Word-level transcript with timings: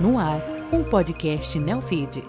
No 0.00 0.18
ar, 0.18 0.40
um 0.72 0.82
podcast 0.82 1.58
Neofeed. 1.58 2.24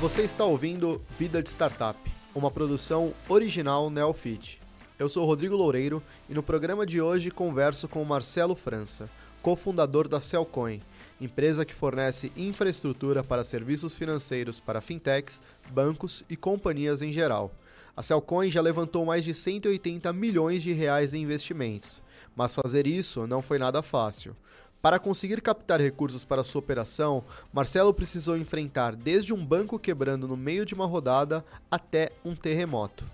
Você 0.00 0.22
está 0.22 0.44
ouvindo 0.44 1.00
Vida 1.16 1.40
de 1.40 1.48
Startup, 1.50 1.96
uma 2.34 2.50
produção 2.50 3.12
original 3.28 3.88
Neofit. 3.90 4.60
Eu 4.98 5.08
sou 5.08 5.24
Rodrigo 5.24 5.54
Loureiro 5.54 6.02
e 6.28 6.34
no 6.34 6.42
programa 6.42 6.84
de 6.84 7.00
hoje 7.00 7.30
converso 7.30 7.86
com 7.86 8.04
Marcelo 8.04 8.56
França, 8.56 9.08
cofundador 9.40 10.08
da 10.08 10.20
Cellcoin, 10.20 10.82
empresa 11.20 11.64
que 11.64 11.74
fornece 11.74 12.32
infraestrutura 12.36 13.22
para 13.22 13.44
serviços 13.44 13.96
financeiros 13.96 14.58
para 14.58 14.80
fintechs, 14.80 15.42
bancos 15.70 16.24
e 16.28 16.36
companhias 16.36 17.02
em 17.02 17.12
geral. 17.12 17.52
A 17.96 18.02
Cellcoin 18.02 18.50
já 18.50 18.60
levantou 18.60 19.04
mais 19.04 19.24
de 19.24 19.34
180 19.34 20.12
milhões 20.12 20.62
de 20.62 20.72
reais 20.72 21.12
em 21.12 21.22
investimentos, 21.22 22.02
mas 22.34 22.54
fazer 22.54 22.86
isso 22.86 23.26
não 23.26 23.42
foi 23.42 23.58
nada 23.58 23.82
fácil. 23.82 24.34
Para 24.80 24.98
conseguir 24.98 25.42
captar 25.42 25.78
recursos 25.78 26.24
para 26.24 26.42
sua 26.42 26.60
operação, 26.60 27.22
Marcelo 27.52 27.92
precisou 27.92 28.38
enfrentar 28.38 28.96
desde 28.96 29.34
um 29.34 29.44
banco 29.44 29.78
quebrando 29.78 30.26
no 30.26 30.38
meio 30.38 30.64
de 30.64 30.72
uma 30.72 30.86
rodada 30.86 31.44
até 31.70 32.12
um 32.24 32.34
terremoto. 32.34 33.04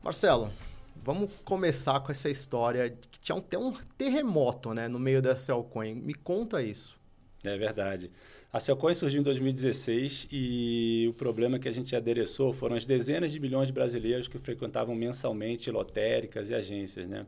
Marcelo, 0.00 0.52
vamos 1.04 1.30
começar 1.44 1.98
com 2.00 2.12
essa 2.12 2.30
história 2.30 2.96
que 3.10 3.18
tinha 3.18 3.36
até 3.36 3.58
um 3.58 3.72
terremoto 3.96 4.72
né, 4.72 4.86
no 4.86 5.00
meio 5.00 5.20
da 5.20 5.36
Cellcoin. 5.36 5.94
Me 5.94 6.14
conta 6.14 6.62
isso. 6.62 6.97
É 7.54 7.58
verdade. 7.58 8.10
A 8.50 8.58
Celcoin 8.58 8.94
surgiu 8.94 9.20
em 9.20 9.22
2016 9.22 10.28
e 10.32 11.06
o 11.10 11.12
problema 11.12 11.58
que 11.58 11.68
a 11.68 11.72
gente 11.72 11.94
adereçou 11.94 12.52
foram 12.52 12.76
as 12.76 12.86
dezenas 12.86 13.30
de 13.30 13.38
milhões 13.38 13.66
de 13.66 13.74
brasileiros 13.74 14.26
que 14.26 14.38
frequentavam 14.38 14.94
mensalmente 14.94 15.70
lotéricas 15.70 16.48
e 16.48 16.54
agências. 16.54 17.06
Né? 17.06 17.26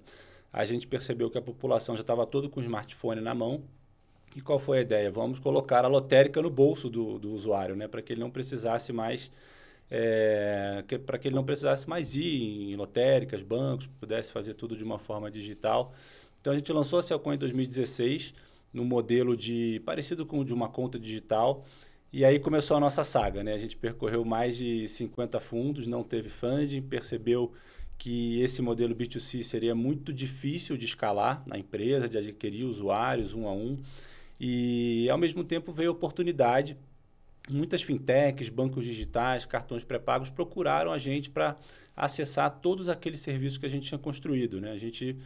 A 0.51 0.65
gente 0.65 0.87
percebeu 0.87 1.29
que 1.29 1.37
a 1.37 1.43
população 1.43 1.95
já 1.95 2.01
estava 2.01 2.27
todo 2.27 2.49
com 2.49 2.59
o 2.59 2.63
smartphone 2.63 3.21
na 3.21 3.35
mão, 3.35 3.63
e 4.35 4.41
qual 4.41 4.59
foi 4.59 4.79
a 4.79 4.81
ideia? 4.81 5.11
Vamos 5.11 5.41
colocar 5.41 5.85
a 5.85 5.89
lotérica 5.89 6.41
no 6.41 6.49
bolso 6.49 6.89
do, 6.89 7.19
do 7.19 7.33
usuário, 7.33 7.77
né? 7.77 7.87
para 7.89 8.01
que 8.01 8.13
ele 8.13 8.21
não 8.21 8.31
precisasse 8.31 8.93
mais 8.93 9.31
é, 9.91 10.85
para 11.05 11.19
que 11.19 11.27
ele 11.27 11.35
não 11.35 11.45
precisasse 11.45 11.89
mais 11.89 12.15
ir 12.15 12.71
em 12.71 12.77
lotéricas, 12.77 13.43
bancos, 13.43 13.89
pudesse 13.99 14.31
fazer 14.31 14.55
tudo 14.55 14.77
de 14.77 14.85
uma 14.85 14.99
forma 14.99 15.31
digital. 15.31 15.93
Então 16.41 16.53
a 16.53 16.57
gente 16.57 16.73
lançou 16.73 17.01
a 17.01 17.03
Celcoin 17.03 17.35
em 17.35 17.39
2016 17.39 18.33
no 18.73 18.85
modelo 18.85 19.37
de 19.37 19.81
parecido 19.85 20.25
com 20.25 20.41
o 20.41 20.45
de 20.45 20.55
uma 20.55 20.69
conta 20.69 20.99
digital. 20.99 21.65
E 22.13 22.25
aí 22.25 22.39
começou 22.41 22.77
a 22.77 22.81
nossa 22.81 23.05
saga, 23.05 23.45
né? 23.45 23.55
A 23.55 23.59
gente 23.59 23.77
percorreu 23.77 24.25
mais 24.25 24.57
de 24.57 24.87
50 24.89 25.39
fundos, 25.39 25.87
não 25.87 26.03
teve 26.03 26.29
funding, 26.29 26.83
percebeu 26.83 27.53
que 27.97 28.41
esse 28.41 28.63
modelo 28.63 28.95
B2C 28.97 29.43
seria 29.43 29.75
muito 29.75 30.13
difícil 30.13 30.77
de 30.77 30.87
escalar 30.87 31.43
na 31.47 31.59
empresa, 31.59 32.09
de 32.09 32.17
adquirir 32.17 32.65
usuários 32.65 33.35
um 33.35 33.47
a 33.47 33.53
um. 33.53 33.79
E, 34.41 35.09
ao 35.11 35.19
mesmo 35.19 35.45
tempo, 35.45 35.71
veio 35.71 35.91
oportunidade. 35.93 36.77
Muitas 37.51 37.83
fintechs, 37.83 38.49
bancos 38.49 38.87
digitais, 38.87 39.45
cartões 39.45 39.85
pré-pagos 39.85 40.31
procuraram 40.31 40.91
a 40.91 40.99
gente 40.99 41.29
para 41.29 41.59
acessar 41.95 42.51
todos 42.61 42.89
aqueles 42.89 43.21
serviços 43.21 43.59
que 43.59 43.67
a 43.67 43.71
gente 43.71 43.87
tinha 43.87 43.99
construído. 43.99 44.61
Né? 44.61 44.73
A 44.73 44.79
gente 44.79 45.17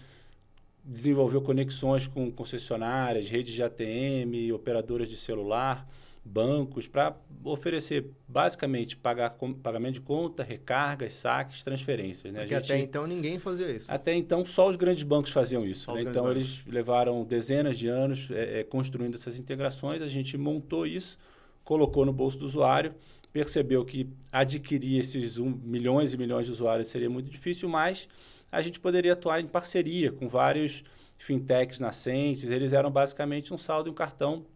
desenvolveu 0.84 1.40
conexões 1.40 2.06
com 2.06 2.30
concessionárias, 2.30 3.30
redes 3.30 3.54
de 3.54 3.62
ATM, 3.62 4.52
operadoras 4.52 5.08
de 5.08 5.16
celular, 5.16 5.86
bancos, 6.24 6.86
para 6.86 7.14
oferecer 7.44 8.10
basicamente 8.26 8.96
pagar, 8.96 9.36
pagamento 9.62 9.94
de 9.94 10.00
conta, 10.00 10.42
recargas, 10.42 11.12
saques, 11.12 11.62
transferências. 11.62 12.32
Né? 12.32 12.40
Porque 12.40 12.54
gente, 12.54 12.72
até 12.72 12.80
então 12.80 13.06
ninguém 13.06 13.38
fazia 13.38 13.70
isso. 13.70 13.92
Até 13.92 14.14
então 14.14 14.44
só 14.44 14.68
os 14.68 14.76
grandes 14.76 15.02
bancos 15.02 15.30
faziam 15.30 15.64
isso. 15.66 15.92
Né? 15.92 16.02
Então 16.02 16.30
eles 16.30 16.64
levaram 16.66 17.24
dezenas 17.24 17.78
de 17.78 17.88
anos 17.88 18.30
é, 18.30 18.60
é, 18.60 18.64
construindo 18.64 19.14
essas 19.14 19.38
integrações, 19.38 20.00
a 20.00 20.06
gente 20.06 20.36
montou 20.38 20.86
isso, 20.86 21.18
colocou 21.62 22.06
no 22.06 22.12
bolso 22.12 22.38
do 22.38 22.46
usuário, 22.46 22.94
percebeu 23.32 23.84
que 23.84 24.08
adquirir 24.32 24.98
esses 24.98 25.38
um, 25.38 25.50
milhões 25.62 26.14
e 26.14 26.16
milhões 26.16 26.46
de 26.46 26.52
usuários 26.52 26.88
seria 26.88 27.10
muito 27.10 27.28
difícil, 27.28 27.68
mas 27.68 28.08
a 28.54 28.62
gente 28.62 28.80
poderia 28.80 29.12
atuar 29.12 29.40
em 29.40 29.46
parceria 29.46 30.12
com 30.12 30.28
vários 30.28 30.84
fintechs 31.18 31.80
nascentes, 31.80 32.50
eles 32.50 32.72
eram 32.72 32.90
basicamente 32.90 33.52
um 33.52 33.58
saldo 33.58 33.88
e 33.88 33.92
um 33.92 33.94
cartão 33.94 34.46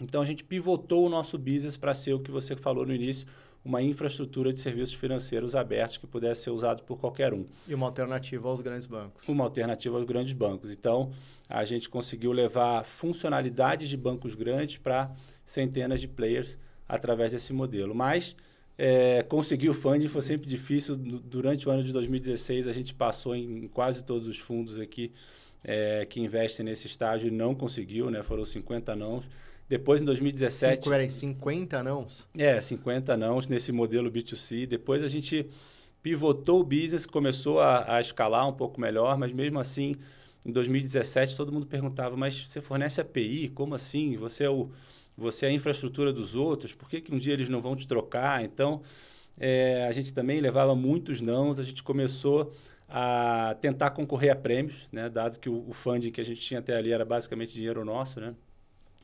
então 0.00 0.20
a 0.20 0.24
gente 0.24 0.42
pivotou 0.42 1.06
o 1.06 1.08
nosso 1.08 1.38
business 1.38 1.76
para 1.76 1.94
ser 1.94 2.14
o 2.14 2.20
que 2.20 2.30
você 2.30 2.56
falou 2.56 2.84
no 2.84 2.94
início, 2.94 3.26
uma 3.64 3.80
infraestrutura 3.80 4.52
de 4.52 4.58
serviços 4.58 4.94
financeiros 4.94 5.54
abertos 5.54 5.98
que 5.98 6.06
pudesse 6.06 6.42
ser 6.42 6.50
usado 6.50 6.82
por 6.82 6.98
qualquer 6.98 7.32
um. 7.32 7.46
E 7.66 7.74
uma 7.74 7.86
alternativa 7.86 8.48
aos 8.48 8.60
grandes 8.60 8.86
bancos. 8.86 9.26
Uma 9.28 9.44
alternativa 9.44 9.96
aos 9.96 10.04
grandes 10.04 10.32
bancos. 10.32 10.70
Então, 10.70 11.10
a 11.48 11.64
gente 11.64 11.88
conseguiu 11.88 12.32
levar 12.32 12.84
funcionalidades 12.84 13.88
de 13.88 13.96
bancos 13.96 14.34
grandes 14.34 14.76
para 14.76 15.10
centenas 15.44 16.00
de 16.00 16.08
players 16.08 16.58
através 16.86 17.32
desse 17.32 17.52
modelo. 17.52 17.94
Mas 17.94 18.36
é, 18.76 19.22
conseguir 19.22 19.68
o 19.68 19.74
funding 19.74 20.08
foi 20.08 20.22
sempre 20.22 20.48
difícil. 20.48 20.96
Durante 20.96 21.68
o 21.68 21.72
ano 21.72 21.82
de 21.82 21.92
2016, 21.92 22.66
a 22.66 22.72
gente 22.72 22.92
passou 22.92 23.34
em 23.34 23.68
quase 23.68 24.04
todos 24.04 24.26
os 24.26 24.38
fundos 24.38 24.80
aqui 24.80 25.12
é, 25.62 26.04
que 26.06 26.20
investem 26.20 26.66
nesse 26.66 26.86
estágio 26.86 27.28
e 27.28 27.30
não 27.30 27.54
conseguiu, 27.54 28.10
né? 28.10 28.22
foram 28.22 28.44
50 28.44 28.94
não. 28.96 29.22
Depois, 29.68 30.02
em 30.02 30.04
2017... 30.04 30.84
Cinco, 31.10 31.10
50 31.10 31.82
nãos? 31.82 32.28
É, 32.36 32.60
50 32.60 33.16
nãos 33.16 33.48
nesse 33.48 33.72
modelo 33.72 34.10
B2C. 34.10 34.66
Depois 34.66 35.02
a 35.02 35.08
gente 35.08 35.48
pivotou 36.02 36.60
o 36.60 36.64
business, 36.64 37.06
começou 37.06 37.60
a, 37.60 37.96
a 37.96 38.00
escalar 38.00 38.46
um 38.46 38.52
pouco 38.52 38.78
melhor, 38.78 39.16
mas 39.16 39.32
mesmo 39.32 39.58
assim, 39.58 39.96
em 40.44 40.52
2017, 40.52 41.34
todo 41.34 41.50
mundo 41.50 41.64
perguntava, 41.64 42.14
mas 42.14 42.46
você 42.46 42.60
fornece 42.60 43.00
API? 43.00 43.48
Como 43.48 43.74
assim? 43.74 44.14
Você 44.16 44.44
é, 44.44 44.50
o, 44.50 44.68
você 45.16 45.46
é 45.46 45.48
a 45.48 45.52
infraestrutura 45.52 46.12
dos 46.12 46.34
outros? 46.34 46.74
Por 46.74 46.88
que, 46.88 47.00
que 47.00 47.14
um 47.14 47.18
dia 47.18 47.32
eles 47.32 47.48
não 47.48 47.60
vão 47.60 47.76
te 47.76 47.86
trocar? 47.86 48.44
Então, 48.44 48.82
é, 49.38 49.86
a 49.88 49.92
gente 49.92 50.12
também 50.12 50.40
levava 50.40 50.74
muitos 50.74 51.20
nãos. 51.20 51.58
A 51.60 51.62
gente 51.62 51.82
começou 51.82 52.52
a 52.88 53.56
tentar 53.60 53.90
concorrer 53.90 54.32
a 54.32 54.36
prêmios, 54.36 54.88
né? 54.92 55.08
dado 55.08 55.38
que 55.38 55.48
o, 55.48 55.68
o 55.68 55.72
funding 55.72 56.10
que 56.10 56.20
a 56.20 56.24
gente 56.24 56.40
tinha 56.40 56.60
até 56.60 56.76
ali 56.76 56.92
era 56.92 57.04
basicamente 57.04 57.52
dinheiro 57.52 57.84
nosso, 57.84 58.20
né? 58.20 58.34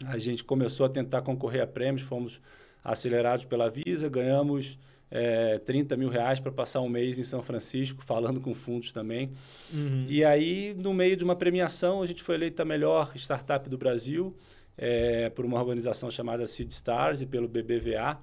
A 0.06 0.18
gente 0.18 0.42
começou 0.44 0.86
a 0.86 0.88
tentar 0.88 1.22
concorrer 1.22 1.62
a 1.62 1.66
prêmios, 1.66 2.02
fomos 2.02 2.40
acelerados 2.82 3.44
pela 3.44 3.68
Visa, 3.68 4.08
ganhamos 4.08 4.78
é, 5.10 5.58
30 5.58 5.96
mil 5.96 6.08
reais 6.08 6.40
para 6.40 6.50
passar 6.50 6.80
um 6.80 6.88
mês 6.88 7.18
em 7.18 7.22
São 7.22 7.42
Francisco, 7.42 8.02
falando 8.02 8.40
com 8.40 8.54
fundos 8.54 8.92
também. 8.92 9.32
Uhum. 9.72 10.06
E 10.08 10.24
aí, 10.24 10.74
no 10.78 10.94
meio 10.94 11.16
de 11.16 11.24
uma 11.24 11.36
premiação, 11.36 12.02
a 12.02 12.06
gente 12.06 12.22
foi 12.22 12.36
eleita 12.36 12.62
a 12.62 12.64
melhor 12.64 13.12
startup 13.16 13.68
do 13.68 13.76
Brasil 13.76 14.34
é, 14.80 15.28
por 15.28 15.44
uma 15.44 15.58
organização 15.60 16.10
chamada 16.10 16.46
Seed 16.46 16.70
Stars 16.70 17.20
e 17.20 17.26
pelo 17.26 17.46
BBVA. 17.46 18.18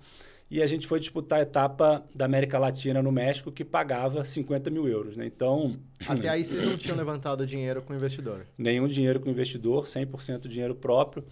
E 0.49 0.63
a 0.63 0.65
gente 0.65 0.87
foi 0.87 0.99
disputar 0.99 1.39
a 1.39 1.41
etapa 1.43 2.03
da 2.15 2.25
América 2.25 2.57
Latina 2.57 3.01
no 3.01 3.11
México, 3.11 3.51
que 3.51 3.63
pagava 3.63 4.23
50 4.23 4.69
mil 4.71 4.87
euros. 4.87 5.15
Né? 5.15 5.25
Então. 5.25 5.77
Até 6.07 6.29
aí 6.29 6.43
vocês 6.43 6.65
não 6.65 6.77
tinham 6.77 6.97
levantado 6.97 7.45
dinheiro 7.45 7.81
com 7.83 7.93
o 7.93 7.95
investidor? 7.95 8.47
Nenhum 8.57 8.87
dinheiro 8.87 9.19
com 9.19 9.27
o 9.27 9.31
investidor, 9.31 9.83
100% 9.83 10.47
dinheiro 10.47 10.73
próprio. 10.73 11.23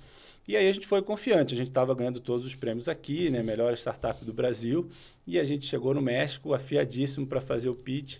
E 0.48 0.56
aí 0.56 0.70
a 0.70 0.72
gente 0.72 0.86
foi 0.86 1.02
confiante, 1.02 1.56
a 1.56 1.58
gente 1.58 1.70
estava 1.70 1.96
ganhando 1.96 2.20
todos 2.20 2.46
os 2.46 2.54
prêmios 2.54 2.88
aqui, 2.88 3.32
né, 3.32 3.42
melhor 3.42 3.74
startup 3.74 4.24
do 4.24 4.32
Brasil, 4.32 4.88
e 5.26 5.40
a 5.40 5.44
gente 5.44 5.66
chegou 5.66 5.92
no 5.92 6.02
México 6.04 6.54
afiadíssimo 6.54 7.26
para 7.26 7.42
fazer 7.42 7.68
o 7.68 7.74
pitch, 7.74 8.20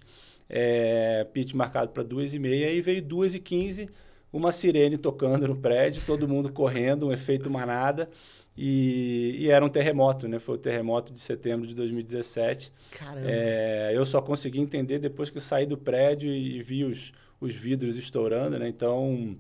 é, 0.50 1.24
pitch 1.32 1.54
marcado 1.54 1.92
para 1.92 2.02
duas 2.02 2.34
e 2.34 2.40
meia, 2.40 2.72
e 2.72 2.82
veio 2.82 3.00
duas 3.00 3.36
e 3.36 3.40
quinze, 3.40 3.88
uma 4.32 4.52
sirene 4.52 4.98
tocando 4.98 5.48
no 5.48 5.56
prédio, 5.56 6.02
todo 6.06 6.28
mundo 6.28 6.52
correndo, 6.52 7.08
um 7.08 7.12
efeito 7.12 7.50
manada, 7.50 8.10
e, 8.58 9.36
e, 9.40 9.50
era 9.50 9.66
um 9.66 9.70
terremoto, 9.70 10.30
né? 10.30 10.40
Foi 10.40 10.56
o 10.56 10.58
terremoto 10.58 11.12
de 11.12 11.20
setembro 11.20 11.68
de 11.68 11.76
2017. 11.76 12.72
Caramba! 12.92 13.28
É, 13.30 13.92
eu 13.94 14.06
só 14.06 14.22
consegui 14.22 14.62
entender 14.62 14.98
depois 14.98 15.30
que 15.30 15.38
eu 15.38 15.42
saí 15.42 15.66
do 15.66 15.78
prédio 15.78 16.32
e, 16.32 16.58
e 16.58 16.64
vi 16.64 16.86
os, 16.86 17.12
os 17.40 17.54
vidros 17.54 17.98
estourando, 17.98 18.58
né? 18.58 18.70
Então, 18.70 19.36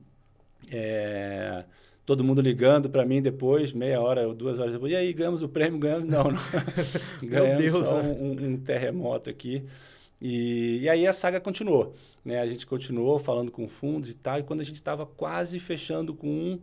é, 0.70 1.64
todo 2.06 2.26
mundo 2.26 2.42
ligando 2.42 2.90
para 2.90 3.06
mim 3.06 3.22
depois, 3.22 3.72
meia 3.72 4.02
hora 4.02 4.28
ou 4.28 4.34
duas 4.34 4.60
horas 4.60 4.74
depois. 4.74 4.92
E 4.92 4.98
aí, 4.98 5.14
ganhamos 5.14 5.44
o 5.44 5.48
prêmio? 5.48 5.80
Ganhamos? 5.80 6.08
Não, 6.10 6.26
não. 6.26 6.40
ganhamos 7.24 7.72
Deus, 7.72 7.88
só 7.88 8.04
né? 8.04 8.18
um, 8.20 8.46
um, 8.48 8.58
terremoto 8.58 9.30
aqui. 9.30 9.64
E, 10.22 10.80
e 10.82 10.90
aí 10.90 11.06
a 11.06 11.14
saga 11.14 11.40
continuou. 11.40 11.96
Né? 12.24 12.40
A 12.40 12.48
gente 12.48 12.66
continuou 12.66 13.20
falando 13.20 13.52
com 13.52 13.68
fundos 13.68 14.10
e 14.10 14.16
tal. 14.16 14.40
E 14.40 14.44
quando 14.44 14.62
a 14.62 14.64
gente 14.64 14.76
estava 14.76 15.06
quase 15.06 15.60
fechando 15.60 16.14
com 16.14 16.28
um, 16.28 16.60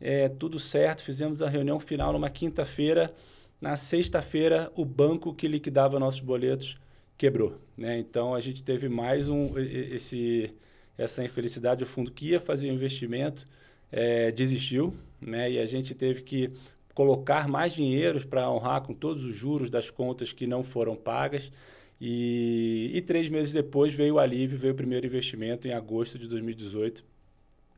é, 0.00 0.28
tudo 0.28 0.58
certo, 0.58 1.02
fizemos 1.02 1.42
a 1.42 1.48
reunião 1.48 1.78
final 1.80 2.12
numa 2.12 2.30
quinta-feira. 2.30 3.14
Na 3.60 3.76
sexta-feira, 3.76 4.70
o 4.76 4.84
banco 4.84 5.34
que 5.34 5.48
liquidava 5.48 5.98
nossos 5.98 6.20
boletos 6.20 6.78
quebrou. 7.16 7.60
Né? 7.76 7.98
Então, 7.98 8.34
a 8.34 8.40
gente 8.40 8.62
teve 8.62 8.88
mais 8.88 9.28
um, 9.28 9.58
esse, 9.58 10.54
essa 10.96 11.24
infelicidade. 11.24 11.82
O 11.82 11.86
fundo 11.86 12.12
que 12.12 12.30
ia 12.30 12.40
fazer 12.40 12.70
o 12.70 12.72
investimento 12.72 13.44
é, 13.90 14.30
desistiu, 14.30 14.94
né? 15.20 15.50
E 15.50 15.58
a 15.58 15.66
gente 15.66 15.94
teve 15.94 16.22
que 16.22 16.52
colocar 16.94 17.48
mais 17.48 17.72
dinheiros 17.72 18.24
para 18.24 18.50
honrar 18.50 18.82
com 18.82 18.92
todos 18.92 19.24
os 19.24 19.34
juros 19.34 19.70
das 19.70 19.90
contas 19.90 20.32
que 20.32 20.46
não 20.46 20.62
foram 20.62 20.96
pagas. 20.96 21.50
E, 22.00 22.90
e 22.94 23.02
três 23.02 23.28
meses 23.28 23.52
depois 23.52 23.92
veio 23.92 24.14
o 24.14 24.18
alívio, 24.18 24.58
veio 24.58 24.72
o 24.72 24.76
primeiro 24.76 25.06
investimento 25.06 25.66
em 25.66 25.72
agosto 25.72 26.18
de 26.18 26.28
2018, 26.28 27.04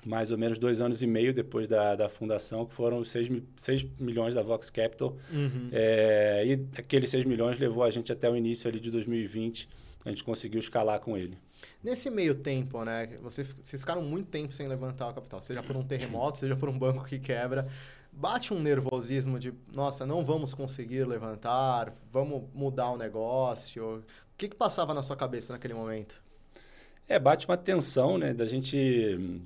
mais 0.04 0.30
ou 0.30 0.38
menos 0.38 0.58
dois 0.58 0.80
anos 0.80 1.02
e 1.02 1.06
meio 1.06 1.32
depois 1.32 1.66
da, 1.66 1.94
da 1.94 2.08
fundação, 2.08 2.66
que 2.66 2.74
foram 2.74 2.98
os 2.98 3.10
6, 3.10 3.30
6 3.56 3.86
milhões 3.98 4.34
da 4.34 4.42
Vox 4.42 4.68
Capital. 4.70 5.16
Uhum. 5.32 5.68
É, 5.72 6.44
e 6.46 6.52
aqueles 6.78 7.08
6 7.10 7.24
milhões 7.24 7.58
levou 7.58 7.82
a 7.82 7.90
gente 7.90 8.12
até 8.12 8.30
o 8.30 8.36
início 8.36 8.68
ali 8.68 8.78
de 8.78 8.90
2020, 8.90 9.68
a 10.04 10.08
gente 10.10 10.24
conseguiu 10.24 10.60
escalar 10.60 11.00
com 11.00 11.16
ele. 11.16 11.36
Nesse 11.82 12.10
meio 12.10 12.34
tempo, 12.34 12.82
né, 12.84 13.18
vocês, 13.22 13.54
vocês 13.62 13.82
ficaram 13.82 14.02
muito 14.02 14.28
tempo 14.28 14.52
sem 14.52 14.66
levantar 14.66 15.08
o 15.08 15.14
capital, 15.14 15.42
seja 15.42 15.62
por 15.62 15.76
um 15.76 15.82
terremoto, 15.82 16.38
seja 16.38 16.56
por 16.56 16.68
um 16.68 16.78
banco 16.78 17.04
que 17.04 17.18
quebra. 17.18 17.68
Bate 18.12 18.52
um 18.52 18.60
nervosismo 18.60 19.38
de, 19.38 19.54
nossa, 19.72 20.04
não 20.04 20.24
vamos 20.24 20.52
conseguir 20.52 21.04
levantar, 21.04 21.92
vamos 22.12 22.44
mudar 22.52 22.90
o 22.90 22.96
negócio. 22.96 23.98
O 23.98 24.02
que, 24.36 24.48
que 24.48 24.56
passava 24.56 24.92
na 24.92 25.02
sua 25.02 25.16
cabeça 25.16 25.52
naquele 25.52 25.74
momento? 25.74 26.20
É, 27.08 27.18
bate 27.18 27.46
uma 27.46 27.56
tensão, 27.56 28.18
né, 28.18 28.34
da 28.34 28.44
gente 28.44 29.42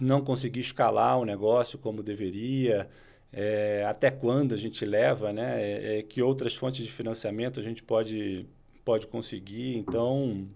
não 0.00 0.22
conseguir 0.22 0.60
escalar 0.60 1.18
o 1.18 1.24
negócio 1.24 1.78
como 1.78 2.02
deveria, 2.02 2.88
é, 3.32 3.84
até 3.86 4.10
quando 4.10 4.54
a 4.54 4.56
gente 4.56 4.84
leva, 4.84 5.32
né? 5.32 5.62
É, 5.62 5.98
é, 5.98 6.02
que 6.02 6.22
outras 6.22 6.54
fontes 6.54 6.84
de 6.84 6.90
financiamento 6.90 7.60
a 7.60 7.62
gente 7.62 7.82
pode, 7.82 8.46
pode 8.84 9.06
conseguir. 9.06 9.76
Então, 9.76 10.48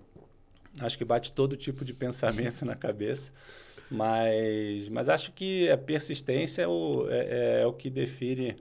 acho 0.81 0.97
que 0.97 1.05
bate 1.05 1.33
todo 1.33 1.57
tipo 1.57 1.85
de 1.85 1.93
pensamento 1.95 2.65
na 2.65 2.75
cabeça. 2.75 3.33
Mas, 3.93 4.89
mas 4.89 5.09
acho 5.09 5.33
que 5.33 5.71
a 5.71 5.77
persistência 5.77 6.63
é 6.63 6.69
o, 6.69 7.07
é, 7.11 7.59
é, 7.59 7.63
é 7.63 7.67
o 7.67 7.73
que 7.73 7.91
define 7.91 8.57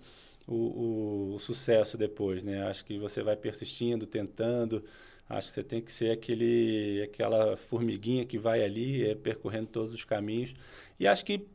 o, 0.47 0.55
o, 0.55 1.35
o, 1.35 1.39
sucesso 1.39 1.97
depois, 1.97 2.43
né? 2.43 2.63
Acho 2.67 2.83
que 2.83 2.97
você 2.97 3.23
vai 3.23 3.35
persistindo, 3.35 4.05
tentando. 4.05 4.83
Acho 5.29 5.47
que 5.47 5.53
você 5.53 5.63
tem 5.63 5.81
que 5.81 5.91
ser 5.91 6.11
aquele, 6.11 7.03
aquela 7.03 7.55
formiguinha 7.55 8.25
que 8.25 8.37
vai 8.37 8.63
ali 8.63 9.09
é, 9.09 9.15
percorrendo 9.15 9.67
todos 9.67 9.93
os 9.93 10.03
caminhos. 10.03 10.53
E 10.99 11.07
acho 11.07 11.23
que 11.23 11.47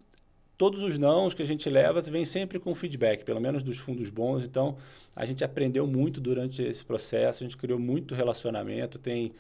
todos 0.57 0.83
os 0.83 0.99
nãos 0.99 1.35
que 1.35 1.43
a 1.43 1.47
gente 1.47 1.69
leva 1.69 2.01
vem 2.01 2.25
sempre 2.25 2.59
com 2.59 2.75
feedback, 2.75 3.25
pelo 3.25 3.41
menos 3.41 3.63
dos 3.63 3.77
fundos 3.77 4.09
bons. 4.09 4.45
Então, 4.45 4.79
a 5.15 5.25
gente 5.27 5.45
aprendeu 5.45 5.87
muito 5.87 6.21
durante 6.21 6.63
esse 6.63 6.85
processo, 6.85 7.45
a 7.45 7.47
gente 7.47 7.57
criou 7.57 7.79
muito 7.79 8.15
relacionamento. 8.15 8.99
Tem, 8.99 9.33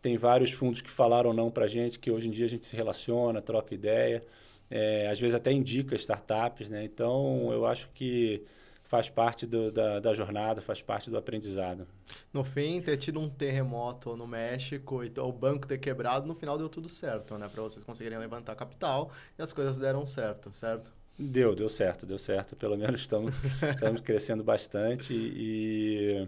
tem 0.00 0.16
vários 0.16 0.52
fundos 0.52 0.80
que 0.80 0.90
falaram 0.90 1.32
não 1.32 1.50
para 1.50 1.64
a 1.64 1.68
gente, 1.68 1.98
que 1.98 2.10
hoje 2.10 2.28
em 2.28 2.30
dia 2.30 2.46
a 2.46 2.48
gente 2.48 2.64
se 2.64 2.76
relaciona, 2.76 3.42
troca 3.42 3.74
ideia. 3.74 4.24
É, 4.70 5.08
às 5.08 5.18
vezes 5.18 5.34
até 5.34 5.50
indica 5.50 5.94
startups, 5.96 6.68
né? 6.68 6.84
Então, 6.84 7.50
eu 7.52 7.66
acho 7.66 7.88
que 7.94 8.44
faz 8.84 9.10
parte 9.10 9.46
do, 9.46 9.70
da, 9.70 10.00
da, 10.00 10.14
jornada, 10.14 10.62
faz 10.62 10.80
parte 10.80 11.10
do 11.10 11.18
aprendizado. 11.18 11.86
No 12.32 12.42
fim, 12.42 12.80
ter 12.80 12.96
tido 12.96 13.20
um 13.20 13.28
terremoto 13.28 14.16
no 14.16 14.26
México 14.26 15.04
e 15.04 15.12
o 15.18 15.32
banco 15.32 15.66
ter 15.66 15.78
quebrado, 15.78 16.26
no 16.26 16.34
final 16.34 16.56
deu 16.56 16.68
tudo 16.68 16.88
certo, 16.88 17.36
né? 17.36 17.48
Para 17.48 17.62
vocês 17.62 17.84
conseguirem 17.84 18.18
levantar 18.18 18.54
capital 18.54 19.10
e 19.38 19.42
as 19.42 19.52
coisas 19.52 19.78
deram 19.78 20.06
certo, 20.06 20.50
certo? 20.52 20.90
Deu, 21.18 21.54
deu 21.54 21.68
certo, 21.68 22.06
deu 22.06 22.18
certo. 22.18 22.56
Pelo 22.56 22.76
menos 22.76 23.00
estamos, 23.00 23.34
estamos 23.74 24.00
crescendo 24.00 24.42
bastante 24.42 25.12
e, 25.12 26.26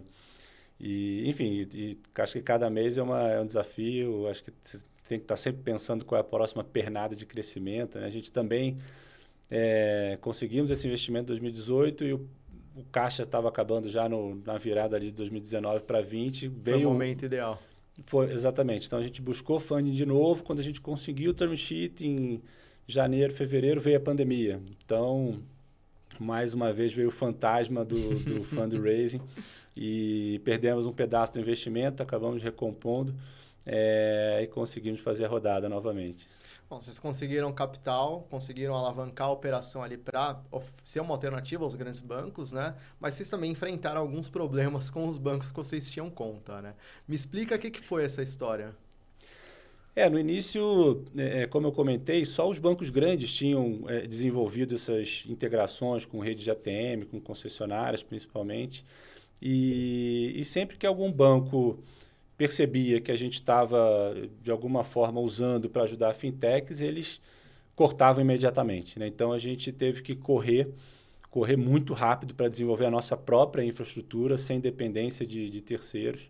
e 0.81 1.29
enfim, 1.29 1.67
e, 1.73 1.77
e 1.91 1.97
acho 2.15 2.33
que 2.33 2.41
cada 2.41 2.69
mês 2.69 2.97
é, 2.97 3.03
uma, 3.03 3.29
é 3.29 3.39
um 3.39 3.45
desafio. 3.45 4.27
Acho 4.27 4.43
que 4.43 4.51
tem 5.07 5.17
que 5.17 5.25
estar 5.25 5.35
sempre 5.35 5.61
pensando 5.61 6.03
qual 6.03 6.17
é 6.17 6.21
a 6.21 6.23
próxima 6.23 6.63
pernada 6.63 7.15
de 7.15 7.25
crescimento. 7.25 7.99
Né? 7.99 8.05
A 8.05 8.09
gente 8.09 8.31
também 8.31 8.77
é, 9.49 10.17
conseguimos 10.21 10.71
esse 10.71 10.87
investimento 10.87 11.25
em 11.25 11.27
2018 11.27 12.03
e 12.05 12.13
o 12.13 12.27
o 12.75 12.83
caixa 12.85 13.23
estava 13.23 13.49
acabando 13.49 13.89
já 13.89 14.07
no, 14.07 14.41
na 14.45 14.57
virada 14.57 14.95
ali 14.95 15.07
de 15.07 15.13
2019 15.13 15.81
para 15.81 16.01
20. 16.01 16.47
Veio 16.47 16.77
Foi 16.77 16.85
o 16.85 16.89
momento 16.89 17.25
ideal. 17.25 17.61
Foi, 18.05 18.31
exatamente. 18.31 18.87
Então 18.87 18.99
a 18.99 19.03
gente 19.03 19.21
buscou 19.21 19.59
funding 19.59 19.91
de 19.91 20.05
novo. 20.05 20.43
Quando 20.43 20.59
a 20.59 20.63
gente 20.63 20.79
conseguiu 20.79 21.31
o 21.31 21.33
term 21.33 21.53
sheet 21.55 22.05
em 22.05 22.41
janeiro, 22.87 23.33
fevereiro, 23.33 23.81
veio 23.81 23.97
a 23.97 23.99
pandemia. 23.99 24.61
Então, 24.83 25.41
mais 26.19 26.53
uma 26.53 26.71
vez 26.71 26.93
veio 26.93 27.09
o 27.09 27.11
fantasma 27.11 27.83
do, 27.83 28.15
do 28.19 28.43
fundraising 28.43 29.21
e 29.75 30.41
perdemos 30.43 30.85
um 30.85 30.93
pedaço 30.93 31.33
do 31.33 31.39
investimento, 31.39 32.03
acabamos 32.03 32.43
recompondo 32.43 33.15
é, 33.65 34.39
e 34.43 34.47
conseguimos 34.47 35.01
fazer 35.01 35.25
a 35.25 35.27
rodada 35.27 35.69
novamente. 35.69 36.27
Bom, 36.69 36.81
vocês 36.81 36.97
conseguiram 36.97 37.51
capital, 37.51 38.25
conseguiram 38.29 38.73
alavancar 38.73 39.27
a 39.27 39.31
operação 39.31 39.83
ali 39.83 39.97
para 39.97 40.41
ser 40.85 41.01
uma 41.01 41.13
alternativa 41.13 41.65
aos 41.65 41.75
grandes 41.75 41.99
bancos, 41.99 42.53
né? 42.53 42.75
Mas 42.97 43.15
vocês 43.15 43.29
também 43.29 43.51
enfrentaram 43.51 43.99
alguns 43.99 44.29
problemas 44.29 44.89
com 44.89 45.05
os 45.05 45.17
bancos 45.17 45.51
que 45.51 45.57
vocês 45.57 45.89
tinham 45.89 46.09
conta, 46.09 46.61
né? 46.61 46.73
Me 47.05 47.13
explica 47.13 47.55
o 47.55 47.59
que, 47.59 47.69
que 47.69 47.81
foi 47.81 48.05
essa 48.05 48.23
história. 48.23 48.73
É, 49.93 50.09
no 50.09 50.17
início, 50.17 51.03
é, 51.17 51.41
é 51.41 51.45
como 51.45 51.67
eu 51.67 51.73
comentei, 51.73 52.23
só 52.23 52.49
os 52.49 52.57
bancos 52.57 52.89
grandes 52.89 53.33
tinham 53.33 53.83
é, 53.89 54.07
desenvolvido 54.07 54.75
essas 54.75 55.25
integrações 55.27 56.05
com 56.05 56.19
rede 56.19 56.41
de 56.41 56.49
ATM, 56.51 57.03
com 57.11 57.19
concessionárias 57.19 58.01
principalmente. 58.01 58.85
E, 59.41 60.33
e 60.35 60.43
sempre 60.43 60.77
que 60.77 60.85
algum 60.85 61.11
banco 61.11 61.79
percebia 62.37 62.99
que 63.01 63.11
a 63.11 63.15
gente 63.15 63.35
estava, 63.35 64.15
de 64.41 64.51
alguma 64.51 64.83
forma, 64.83 65.19
usando 65.19 65.69
para 65.69 65.83
ajudar 65.83 66.13
fintechs, 66.13 66.81
eles 66.81 67.21
cortavam 67.75 68.21
imediatamente. 68.21 68.99
Né? 68.99 69.07
Então, 69.07 69.31
a 69.31 69.39
gente 69.39 69.71
teve 69.71 70.01
que 70.01 70.15
correr, 70.15 70.69
correr 71.29 71.55
muito 71.55 71.93
rápido 71.93 72.33
para 72.35 72.47
desenvolver 72.47 72.85
a 72.85 72.91
nossa 72.91 73.15
própria 73.17 73.63
infraestrutura, 73.63 74.37
sem 74.37 74.59
dependência 74.59 75.25
de, 75.25 75.49
de 75.49 75.61
terceiros. 75.61 76.29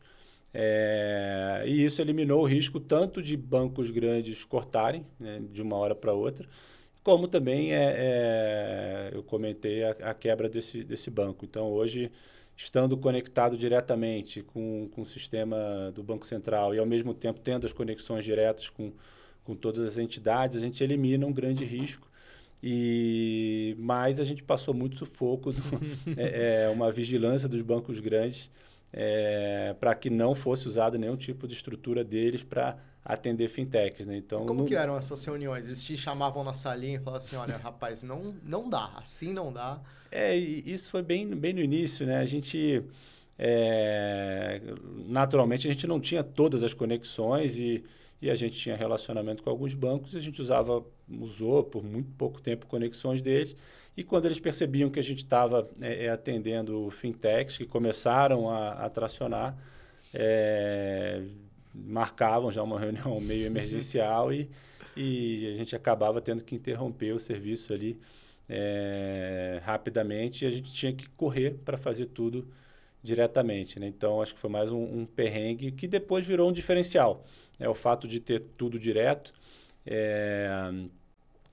É, 0.53 1.63
e 1.65 1.83
isso 1.83 2.01
eliminou 2.01 2.41
o 2.41 2.45
risco 2.45 2.79
tanto 2.79 3.21
de 3.21 3.37
bancos 3.37 3.89
grandes 3.89 4.43
cortarem 4.43 5.05
né, 5.17 5.41
de 5.51 5.61
uma 5.61 5.77
hora 5.77 5.95
para 5.95 6.11
outra, 6.13 6.45
como 7.03 7.27
também 7.27 7.73
é, 7.73 7.95
é 7.97 9.11
eu 9.13 9.23
comentei 9.23 9.83
a, 9.83 9.91
a, 9.91 10.13
quebra 10.13 10.49
desse, 10.49 10.83
desse 10.83 11.09
banco. 11.09 11.45
Então, 11.45 11.71
hoje 11.71 12.11
estando 12.63 12.95
conectado 12.95 13.57
diretamente 13.57 14.43
com, 14.43 14.87
com 14.91 15.01
o 15.01 15.05
sistema 15.05 15.91
do 15.95 16.03
Banco 16.03 16.25
Central 16.25 16.75
e, 16.75 16.79
ao 16.79 16.85
mesmo 16.85 17.13
tempo, 17.13 17.39
tendo 17.39 17.65
as 17.65 17.73
conexões 17.73 18.23
diretas 18.23 18.69
com, 18.69 18.93
com 19.43 19.55
todas 19.55 19.81
as 19.81 19.97
entidades, 19.97 20.57
a 20.57 20.59
gente 20.59 20.83
elimina 20.83 21.25
um 21.25 21.33
grande 21.33 21.65
risco. 21.65 22.07
E 22.63 23.75
mas 23.79 24.19
a 24.19 24.23
gente 24.23 24.43
passou 24.43 24.73
muito 24.73 24.95
sufoco, 24.95 25.51
do, 25.51 25.61
é, 26.15 26.65
é, 26.65 26.69
uma 26.69 26.91
vigilância 26.91 27.49
dos 27.49 27.63
bancos 27.63 27.99
grandes 27.99 28.51
é, 28.93 29.75
para 29.79 29.95
que 29.95 30.11
não 30.11 30.35
fosse 30.35 30.67
usado 30.67 30.99
nenhum 30.99 31.17
tipo 31.17 31.47
de 31.47 31.55
estrutura 31.55 32.03
deles 32.03 32.43
para 32.43 32.77
atender 33.03 33.49
fintechs, 33.49 34.05
né? 34.05 34.17
Então, 34.17 34.45
como 34.45 34.65
que 34.65 34.75
eram 34.75 34.95
essas 34.95 35.23
reuniões? 35.25 35.65
Eles 35.65 35.83
te 35.83 35.97
chamavam 35.97 36.43
na 36.43 36.53
salinha 36.53 36.97
e 36.97 36.99
falavam 36.99 37.25
assim, 37.25 37.35
olha, 37.35 37.57
rapaz, 37.57 38.03
não, 38.03 38.35
não 38.47 38.69
dá, 38.69 38.91
assim 38.95 39.33
não 39.33 39.51
dá. 39.51 39.79
É, 40.11 40.35
isso 40.35 40.89
foi 40.89 41.01
bem, 41.01 41.27
bem 41.27 41.53
no 41.53 41.61
início, 41.61 42.05
né? 42.05 42.17
A 42.17 42.25
gente, 42.25 42.83
é, 43.39 44.61
naturalmente, 45.07 45.67
a 45.67 45.71
gente 45.71 45.87
não 45.87 45.99
tinha 45.99 46.23
todas 46.23 46.63
as 46.63 46.73
conexões 46.73 47.57
e, 47.59 47.83
e 48.21 48.29
a 48.29 48.35
gente 48.35 48.55
tinha 48.55 48.75
relacionamento 48.75 49.41
com 49.41 49.49
alguns 49.49 49.73
bancos 49.73 50.13
e 50.13 50.17
a 50.17 50.21
gente 50.21 50.41
usava, 50.41 50.83
usou 51.09 51.63
por 51.63 51.83
muito 51.83 52.11
pouco 52.17 52.39
tempo 52.39 52.67
conexões 52.67 53.21
deles 53.21 53.55
e 53.95 54.03
quando 54.03 54.25
eles 54.25 54.39
percebiam 54.39 54.89
que 54.89 54.99
a 54.99 55.03
gente 55.03 55.23
estava 55.23 55.69
é, 55.81 56.05
é, 56.05 56.09
atendendo 56.09 56.89
fintechs 56.91 57.57
que 57.57 57.65
começaram 57.65 58.49
a, 58.49 58.71
a 58.73 58.89
tracionar, 58.89 59.57
é, 60.13 61.21
marcavam 61.73 62.51
já 62.51 62.61
uma 62.63 62.79
reunião 62.79 63.19
meio 63.21 63.45
emergencial 63.45 64.33
e, 64.33 64.49
e 64.95 65.53
a 65.53 65.57
gente 65.57 65.75
acabava 65.75 66.21
tendo 66.21 66.43
que 66.43 66.55
interromper 66.55 67.13
o 67.13 67.19
serviço 67.19 67.73
ali 67.73 67.99
é, 68.49 69.61
rapidamente 69.63 70.43
e 70.43 70.47
a 70.47 70.51
gente 70.51 70.71
tinha 70.71 70.93
que 70.93 71.07
correr 71.09 71.55
para 71.63 71.77
fazer 71.77 72.07
tudo 72.07 72.47
diretamente. 73.01 73.79
Né? 73.79 73.87
Então, 73.87 74.21
acho 74.21 74.33
que 74.33 74.39
foi 74.39 74.49
mais 74.49 74.71
um, 74.71 74.83
um, 74.83 75.05
perrengue 75.05 75.71
que 75.71 75.87
depois 75.87 76.25
virou 76.25 76.49
um 76.49 76.53
diferencial. 76.53 77.25
É 77.59 77.69
o 77.69 77.73
fato 77.73 78.07
de 78.07 78.19
ter 78.19 78.43
tudo 78.57 78.77
direto. 78.77 79.33
É, 79.85 80.71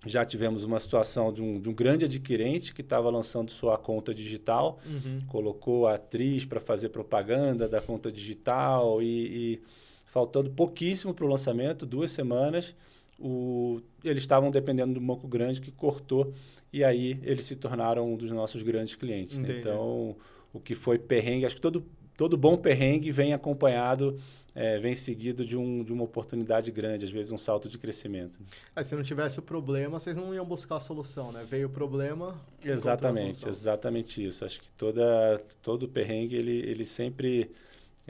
já 0.06 0.24
tivemos 0.24 0.64
uma 0.64 0.78
situação 0.78 1.32
de 1.32 1.42
um, 1.42 1.60
de 1.60 1.68
um 1.68 1.74
grande 1.74 2.04
adquirente 2.04 2.72
que 2.72 2.82
estava 2.82 3.10
lançando 3.10 3.50
sua 3.50 3.76
conta 3.76 4.14
digital, 4.14 4.78
uhum. 4.86 5.18
colocou 5.26 5.88
a 5.88 5.94
atriz 5.94 6.44
para 6.44 6.60
fazer 6.60 6.90
propaganda 6.90 7.68
da 7.68 7.80
conta 7.80 8.10
digital 8.10 9.02
e, 9.02 9.06
e 9.06 9.62
faltando 10.08 10.50
pouquíssimo 10.50 11.14
para 11.14 11.24
o 11.24 11.28
lançamento, 11.28 11.86
duas 11.86 12.10
semanas, 12.10 12.74
o, 13.18 13.80
eles 14.02 14.22
estavam 14.22 14.50
dependendo 14.50 14.94
do 14.94 15.00
banco 15.00 15.28
grande 15.28 15.60
que 15.60 15.70
cortou 15.70 16.32
e 16.72 16.82
aí 16.82 17.20
eles 17.22 17.44
se 17.44 17.56
tornaram 17.56 18.12
um 18.12 18.16
dos 18.16 18.30
nossos 18.30 18.62
grandes 18.62 18.94
clientes. 18.94 19.38
Né? 19.38 19.58
Então, 19.58 20.16
o 20.52 20.58
que 20.58 20.74
foi 20.74 20.98
perrengue, 20.98 21.46
acho 21.46 21.56
que 21.56 21.60
todo, 21.60 21.84
todo 22.16 22.36
bom 22.36 22.56
perrengue 22.56 23.10
vem 23.10 23.32
acompanhado 23.32 24.18
é, 24.54 24.76
vem 24.76 24.92
seguido 24.92 25.44
de, 25.44 25.56
um, 25.56 25.84
de 25.84 25.92
uma 25.92 26.02
oportunidade 26.02 26.72
grande, 26.72 27.04
às 27.04 27.10
vezes 27.12 27.30
um 27.30 27.38
salto 27.38 27.68
de 27.68 27.78
crescimento. 27.78 28.40
É, 28.74 28.82
se 28.82 28.96
não 28.96 29.04
tivesse 29.04 29.38
o 29.38 29.42
problema, 29.42 30.00
vocês 30.00 30.16
não 30.16 30.34
iam 30.34 30.44
buscar 30.44 30.78
a 30.78 30.80
solução, 30.80 31.30
né? 31.30 31.46
Veio 31.48 31.68
o 31.68 31.70
problema. 31.70 32.34
Exatamente, 32.64 33.48
exatamente 33.48 34.26
isso. 34.26 34.44
Acho 34.44 34.60
que 34.60 34.72
toda, 34.72 35.38
todo 35.62 35.86
perrengue, 35.86 36.34
ele, 36.34 36.58
ele 36.68 36.84
sempre. 36.84 37.52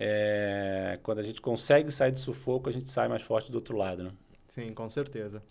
É, 0.01 0.97
quando 1.03 1.19
a 1.19 1.23
gente 1.23 1.41
consegue 1.41 1.91
sair 1.91 2.13
do 2.13 2.19
sufoco, 2.19 2.69
a 2.69 2.73
gente 2.73 2.89
sai 2.89 3.09
mais 3.09 3.23
forte 3.23 3.51
do 3.51 3.57
outro 3.57 3.77
lado. 3.77 4.05
Né? 4.05 4.13
Sim, 4.47 4.73
com 4.73 4.89
certeza. 4.89 5.43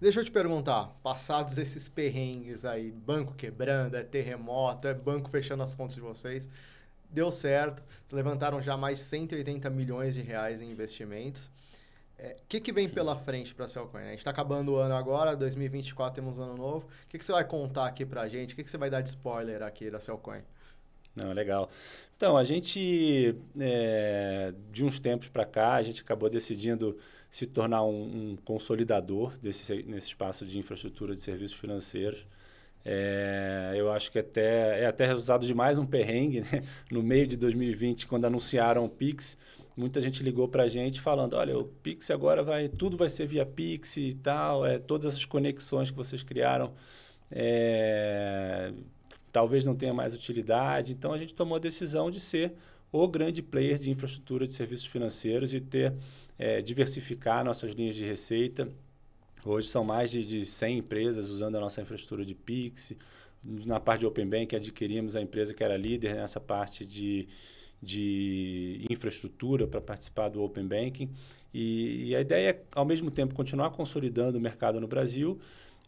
Deixa 0.00 0.20
eu 0.20 0.24
te 0.24 0.30
perguntar, 0.30 0.86
passados 1.02 1.58
esses 1.58 1.86
perrengues 1.86 2.64
aí, 2.64 2.90
banco 2.90 3.34
quebrando, 3.34 3.96
é 3.96 4.02
terremoto, 4.02 4.88
é 4.88 4.94
banco 4.94 5.28
fechando 5.28 5.62
as 5.62 5.74
contas 5.74 5.94
de 5.94 6.00
vocês, 6.00 6.48
deu 7.10 7.30
certo, 7.30 7.82
levantaram 8.10 8.62
já 8.62 8.78
mais 8.78 9.00
180 9.00 9.68
milhões 9.68 10.14
de 10.14 10.22
reais 10.22 10.62
em 10.62 10.70
investimentos. 10.70 11.46
O 11.46 12.22
é, 12.22 12.36
que, 12.48 12.60
que 12.60 12.72
vem 12.72 12.88
pela 12.88 13.14
frente 13.16 13.54
para 13.54 13.66
a 13.66 13.68
Cellcoin? 13.68 14.02
A 14.02 14.10
gente 14.10 14.20
está 14.20 14.30
acabando 14.30 14.72
o 14.72 14.76
ano 14.76 14.94
agora, 14.94 15.36
2024 15.36 16.14
temos 16.14 16.38
um 16.38 16.42
ano 16.42 16.56
novo. 16.56 16.86
O 16.86 17.08
que, 17.08 17.18
que 17.18 17.24
você 17.24 17.32
vai 17.32 17.44
contar 17.44 17.86
aqui 17.86 18.06
para 18.06 18.22
a 18.22 18.28
gente? 18.28 18.54
O 18.54 18.56
que, 18.56 18.64
que 18.64 18.70
você 18.70 18.78
vai 18.78 18.88
dar 18.88 19.02
de 19.02 19.10
spoiler 19.10 19.62
aqui 19.62 19.90
da 19.90 20.00
Cellcoin? 20.00 20.40
Não, 21.14 21.32
legal. 21.32 21.68
Então, 22.20 22.36
a 22.36 22.44
gente, 22.44 23.34
é, 23.58 24.52
de 24.70 24.84
uns 24.84 25.00
tempos 25.00 25.28
para 25.28 25.46
cá, 25.46 25.76
a 25.76 25.82
gente 25.82 26.02
acabou 26.02 26.28
decidindo 26.28 26.98
se 27.30 27.46
tornar 27.46 27.82
um, 27.82 28.32
um 28.32 28.36
consolidador 28.44 29.38
desse, 29.38 29.82
nesse 29.84 30.08
espaço 30.08 30.44
de 30.44 30.58
infraestrutura 30.58 31.14
de 31.14 31.20
serviços 31.22 31.56
financeiros. 31.56 32.26
É, 32.84 33.72
eu 33.74 33.90
acho 33.90 34.12
que 34.12 34.18
até, 34.18 34.82
é 34.82 34.86
até 34.86 35.06
resultado 35.06 35.46
de 35.46 35.54
mais 35.54 35.78
um 35.78 35.86
perrengue. 35.86 36.42
Né? 36.42 36.62
No 36.92 37.02
meio 37.02 37.26
de 37.26 37.38
2020, 37.38 38.06
quando 38.06 38.26
anunciaram 38.26 38.84
o 38.84 38.88
Pix, 38.90 39.38
muita 39.74 39.98
gente 39.98 40.22
ligou 40.22 40.46
para 40.46 40.64
a 40.64 40.68
gente 40.68 41.00
falando, 41.00 41.32
olha, 41.36 41.56
o 41.56 41.64
Pix 41.64 42.10
agora 42.10 42.42
vai, 42.42 42.68
tudo 42.68 42.98
vai 42.98 43.08
ser 43.08 43.26
via 43.26 43.46
Pix 43.46 43.96
e 43.96 44.12
tal, 44.12 44.66
é, 44.66 44.78
todas 44.78 45.06
essas 45.06 45.24
conexões 45.24 45.90
que 45.90 45.96
vocês 45.96 46.22
criaram 46.22 46.74
é, 47.30 48.74
talvez 49.32 49.64
não 49.64 49.74
tenha 49.74 49.94
mais 49.94 50.14
utilidade. 50.14 50.92
Então, 50.92 51.12
a 51.12 51.18
gente 51.18 51.34
tomou 51.34 51.56
a 51.56 51.60
decisão 51.60 52.10
de 52.10 52.20
ser 52.20 52.52
o 52.92 53.06
grande 53.06 53.42
player 53.42 53.78
de 53.78 53.90
infraestrutura 53.90 54.46
de 54.46 54.52
serviços 54.52 54.86
financeiros 54.86 55.54
e 55.54 55.60
ter 55.60 55.94
é, 56.38 56.60
diversificar 56.60 57.44
nossas 57.44 57.72
linhas 57.72 57.94
de 57.94 58.04
receita. 58.04 58.68
Hoje 59.44 59.68
são 59.68 59.84
mais 59.84 60.10
de, 60.10 60.24
de 60.24 60.44
100 60.44 60.78
empresas 60.78 61.30
usando 61.30 61.56
a 61.56 61.60
nossa 61.60 61.80
infraestrutura 61.80 62.24
de 62.24 62.34
Pix. 62.34 62.94
Na 63.42 63.80
parte 63.80 64.00
de 64.00 64.06
Open 64.06 64.26
Bank, 64.26 64.54
adquirimos 64.54 65.16
a 65.16 65.20
empresa 65.22 65.54
que 65.54 65.64
era 65.64 65.76
líder 65.76 66.14
nessa 66.14 66.40
parte 66.40 66.84
de, 66.84 67.26
de 67.80 68.84
infraestrutura 68.90 69.66
para 69.66 69.80
participar 69.80 70.28
do 70.28 70.42
Open 70.42 70.66
Banking. 70.66 71.10
E, 71.52 72.08
e, 72.08 72.16
a 72.16 72.20
ideia 72.20 72.50
é, 72.50 72.62
ao 72.72 72.84
mesmo 72.84 73.10
tempo, 73.10 73.34
continuar 73.34 73.70
consolidando 73.70 74.38
o 74.38 74.40
mercado 74.40 74.80
no 74.80 74.86
Brasil 74.86 75.38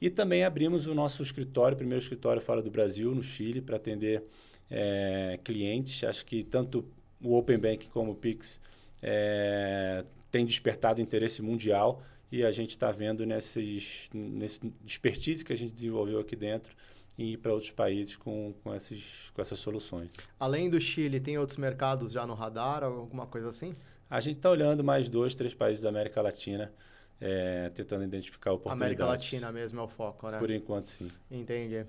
e 0.03 0.11
também 0.11 0.43
abrimos 0.43 0.89
o 0.89 0.95
nosso 0.97 1.23
escritório, 1.23 1.77
primeiro 1.77 2.03
escritório 2.03 2.43
fora 2.43 2.61
do 2.61 2.69
Brasil, 2.69 3.15
no 3.15 3.23
Chile, 3.23 3.61
para 3.61 3.77
atender 3.77 4.25
é, 4.69 5.39
clientes. 5.45 6.03
Acho 6.03 6.27
que 6.27 6.43
tanto 6.43 6.85
o 7.23 7.39
Open 7.39 7.57
Banking 7.57 7.89
como 7.89 8.11
o 8.11 8.15
Pix 8.17 8.61
é, 9.01 10.05
tem 10.29 10.45
despertado 10.45 11.01
interesse 11.01 11.41
mundial 11.41 12.03
e 12.33 12.45
a 12.45 12.51
gente 12.51 12.71
está 12.71 12.91
vendo 12.91 13.25
nesses, 13.25 14.11
nesse 14.13 14.73
expertise 14.85 15.45
que 15.45 15.53
a 15.53 15.57
gente 15.57 15.73
desenvolveu 15.73 16.19
aqui 16.19 16.35
dentro 16.35 16.75
e 17.17 17.35
ir 17.35 17.37
para 17.37 17.53
outros 17.53 17.71
países 17.71 18.17
com, 18.17 18.53
com, 18.65 18.75
esses, 18.75 19.31
com 19.33 19.41
essas 19.41 19.61
soluções. 19.61 20.11
Além 20.37 20.69
do 20.69 20.81
Chile, 20.81 21.21
tem 21.21 21.39
outros 21.39 21.59
mercados 21.59 22.11
já 22.11 22.27
no 22.27 22.35
radar, 22.35 22.83
alguma 22.83 23.25
coisa 23.25 23.51
assim? 23.51 23.77
A 24.11 24.19
gente 24.19 24.39
está 24.39 24.51
olhando 24.51 24.83
mais 24.83 25.09
dois, 25.09 25.37
três 25.37 25.55
países 25.55 25.81
da 25.81 25.91
América 25.91 26.21
Latina, 26.21 26.73
é, 27.21 27.71
tentando 27.71 28.05
identificar 28.05 28.53
oportunidades. 28.53 29.01
América 29.01 29.07
Latina 29.07 29.53
mesmo 29.53 29.81
é 29.81 29.83
o 29.83 29.89
foco, 29.89 30.31
né? 30.31 30.39
Por 30.39 30.51
enquanto, 30.51 30.87
sim. 30.87 31.11
Entendi. 31.31 31.87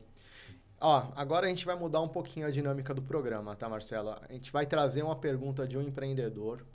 Ó, 0.79 1.11
agora 1.15 1.45
a 1.45 1.49
gente 1.49 1.65
vai 1.65 1.75
mudar 1.75 2.01
um 2.01 2.09
pouquinho 2.09 2.45
a 2.45 2.51
dinâmica 2.51 2.93
do 2.93 3.01
programa, 3.01 3.55
tá, 3.55 3.69
Marcela? 3.69 4.21
A 4.29 4.33
gente 4.33 4.51
vai 4.51 4.65
trazer 4.65 5.01
uma 5.01 5.15
pergunta 5.15 5.67
de 5.67 5.77
um 5.77 5.81
empreendedor 5.81 6.65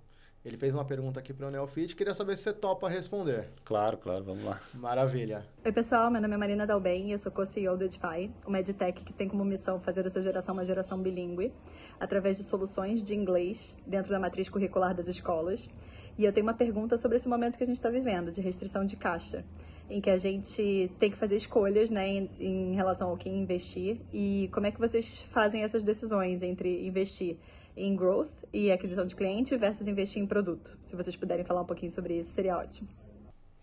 ele 0.44 0.56
fez 0.56 0.72
uma 0.72 0.84
pergunta 0.84 1.18
aqui 1.18 1.34
para 1.34 1.48
o 1.48 1.50
Neofit, 1.50 1.96
queria 1.96 2.14
saber 2.14 2.36
se 2.36 2.44
você 2.44 2.52
topa 2.52 2.88
responder. 2.88 3.50
Claro, 3.64 3.98
claro, 3.98 4.24
vamos 4.24 4.44
lá. 4.44 4.60
Maravilha. 4.72 5.44
Oi, 5.64 5.72
pessoal, 5.72 6.10
meu 6.10 6.22
nome 6.22 6.34
é 6.34 6.36
Marina 6.38 6.66
Dalben 6.66 7.08
e 7.08 7.12
eu 7.12 7.18
sou 7.18 7.32
co-CEO 7.32 7.76
do 7.76 7.84
Edify, 7.84 8.30
uma 8.46 8.60
edtech 8.60 9.02
que 9.02 9.12
tem 9.12 9.28
como 9.28 9.44
missão 9.44 9.80
fazer 9.80 10.06
essa 10.06 10.22
geração 10.22 10.54
uma 10.54 10.64
geração 10.64 10.98
bilíngue, 11.02 11.52
através 11.98 12.38
de 12.38 12.44
soluções 12.44 13.02
de 13.02 13.14
inglês 13.14 13.76
dentro 13.86 14.10
da 14.10 14.18
matriz 14.18 14.48
curricular 14.48 14.94
das 14.94 15.08
escolas. 15.08 15.68
E 16.18 16.24
eu 16.24 16.32
tenho 16.32 16.44
uma 16.44 16.54
pergunta 16.54 16.98
sobre 16.98 17.16
esse 17.16 17.28
momento 17.28 17.56
que 17.56 17.62
a 17.62 17.66
gente 17.66 17.76
está 17.76 17.88
vivendo, 17.88 18.32
de 18.32 18.40
restrição 18.40 18.84
de 18.84 18.96
caixa, 18.96 19.44
em 19.88 20.00
que 20.00 20.10
a 20.10 20.18
gente 20.18 20.90
tem 20.98 21.12
que 21.12 21.16
fazer 21.16 21.36
escolhas 21.36 21.92
né, 21.92 22.08
em, 22.08 22.30
em 22.40 22.74
relação 22.74 23.10
ao 23.10 23.16
que 23.16 23.28
investir 23.28 24.00
e 24.12 24.50
como 24.52 24.66
é 24.66 24.72
que 24.72 24.80
vocês 24.80 25.20
fazem 25.30 25.62
essas 25.62 25.84
decisões 25.84 26.42
entre 26.42 26.84
investir 26.84 27.36
em 27.76 27.94
growth 27.94 28.32
e 28.52 28.72
aquisição 28.72 29.06
de 29.06 29.14
cliente 29.14 29.56
versus 29.56 29.86
investir 29.86 30.20
em 30.20 30.26
produto. 30.26 30.76
Se 30.82 30.96
vocês 30.96 31.16
puderem 31.16 31.44
falar 31.44 31.62
um 31.62 31.66
pouquinho 31.66 31.92
sobre 31.92 32.18
isso, 32.18 32.32
seria 32.32 32.58
ótimo. 32.58 32.88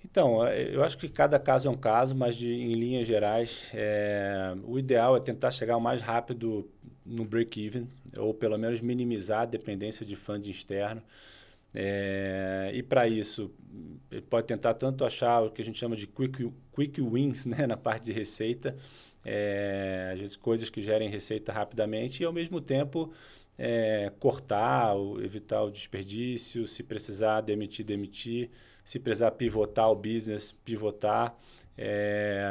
Então, 0.05 0.45
é, 0.47 0.73
eu 0.73 0.81
acho 0.81 0.97
que 0.97 1.09
cada 1.09 1.37
caso 1.37 1.67
é 1.67 1.71
um 1.71 1.75
caso, 1.75 2.15
mas 2.15 2.37
de, 2.37 2.49
em 2.49 2.71
linhas 2.73 3.05
gerais, 3.05 3.69
é, 3.73 4.55
o 4.63 4.79
ideal 4.79 5.17
é 5.17 5.19
tentar 5.19 5.51
chegar 5.51 5.75
o 5.75 5.81
mais 5.81 6.01
rápido 6.01 6.69
no 7.05 7.25
break-even, 7.25 7.89
ou 8.17 8.33
pelo 8.33 8.57
menos 8.57 8.79
minimizar 8.79 9.41
a 9.41 9.45
dependência 9.45 10.05
de 10.05 10.15
funding 10.15 10.51
externo. 10.51 11.01
É, 11.77 12.71
e 12.73 12.81
para 12.81 13.05
isso, 13.05 13.51
ele 14.09 14.21
pode 14.21 14.47
tentar 14.47 14.73
tanto 14.75 15.03
achar 15.03 15.41
o 15.41 15.51
que 15.51 15.61
a 15.61 15.65
gente 15.65 15.77
chama 15.77 15.95
de 15.95 16.07
quick, 16.07 16.49
quick 16.73 17.01
wins 17.01 17.45
né, 17.45 17.67
na 17.67 17.75
parte 17.75 18.05
de 18.05 18.13
receita, 18.13 18.77
é, 19.25 20.11
às 20.13 20.19
vezes 20.19 20.35
coisas 20.37 20.69
que 20.69 20.81
gerem 20.81 21.09
receita 21.09 21.51
rapidamente, 21.51 22.23
e 22.23 22.25
ao 22.25 22.31
mesmo 22.31 22.61
tempo 22.61 23.11
é, 23.57 24.09
cortar, 24.19 24.95
evitar 25.21 25.63
o 25.63 25.69
desperdício, 25.69 26.65
se 26.65 26.81
precisar 26.81 27.41
demitir, 27.41 27.85
demitir, 27.85 28.49
se 28.81 28.97
precisar 28.97 29.31
pivotar 29.31 29.91
o 29.91 29.95
business, 29.95 30.53
pivotar. 30.53 31.37
É, 31.77 32.47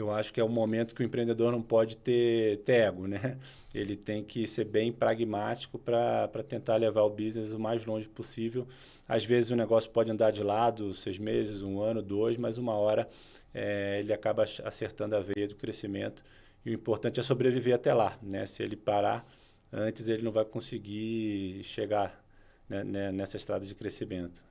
eu 0.00 0.10
acho 0.10 0.32
que 0.32 0.40
é 0.40 0.44
um 0.44 0.48
momento 0.48 0.94
que 0.94 1.02
o 1.02 1.04
empreendedor 1.04 1.52
não 1.52 1.62
pode 1.62 1.96
ter, 1.96 2.58
ter 2.58 2.86
ego, 2.88 3.06
né? 3.06 3.38
Ele 3.74 3.96
tem 3.96 4.24
que 4.24 4.46
ser 4.46 4.64
bem 4.64 4.90
pragmático 4.90 5.78
para 5.78 6.42
tentar 6.46 6.76
levar 6.76 7.02
o 7.02 7.10
business 7.10 7.52
o 7.52 7.58
mais 7.58 7.84
longe 7.84 8.08
possível. 8.08 8.66
Às 9.06 9.24
vezes 9.24 9.50
o 9.50 9.56
negócio 9.56 9.90
pode 9.90 10.10
andar 10.10 10.30
de 10.30 10.42
lado 10.42 10.94
seis 10.94 11.18
meses, 11.18 11.62
um 11.62 11.80
ano, 11.80 12.02
dois, 12.02 12.36
mas 12.36 12.58
uma 12.58 12.74
hora 12.74 13.08
é, 13.54 14.00
ele 14.00 14.12
acaba 14.12 14.44
acertando 14.64 15.16
a 15.16 15.20
veia 15.20 15.46
do 15.46 15.54
crescimento. 15.54 16.22
E 16.64 16.70
o 16.70 16.74
importante 16.74 17.20
é 17.20 17.22
sobreviver 17.22 17.74
até 17.74 17.92
lá, 17.92 18.18
né? 18.22 18.46
Se 18.46 18.62
ele 18.62 18.76
parar, 18.76 19.26
antes 19.72 20.08
ele 20.08 20.22
não 20.22 20.32
vai 20.32 20.44
conseguir 20.44 21.62
chegar 21.64 22.22
né, 22.68 22.84
né, 22.84 23.12
nessa 23.12 23.36
estrada 23.36 23.66
de 23.66 23.74
crescimento. 23.74 24.47